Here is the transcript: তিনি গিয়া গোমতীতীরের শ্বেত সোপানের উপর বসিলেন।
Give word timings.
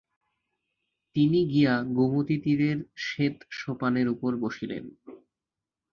তিনি 1.15 1.39
গিয়া 1.45 1.73
গোমতীতীরের 1.97 2.77
শ্বেত 2.97 3.35
সোপানের 3.51 4.07
উপর 4.09 4.31
বসিলেন। 4.37 4.83